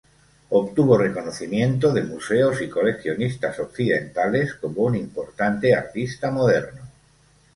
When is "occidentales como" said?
3.59-4.81